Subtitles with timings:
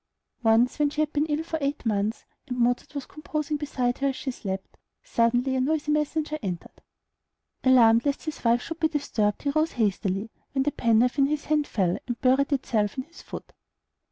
[0.41, 4.07] Once when she had been ill for eight months, and Mozart was composing beside her
[4.07, 6.81] as she slept, suddenly a noisy messenger entered.
[7.63, 11.45] Alarmed lest his wife should be disturbed, he rose hastily, when the penknife in his
[11.45, 13.53] hand fell, and buried itself in his foot.